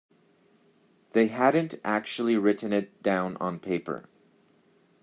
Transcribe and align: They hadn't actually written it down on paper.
They 1.11 1.27
hadn't 1.27 1.75
actually 1.83 2.35
written 2.35 2.73
it 2.73 3.03
down 3.03 3.37
on 3.37 3.59
paper. 3.59 4.09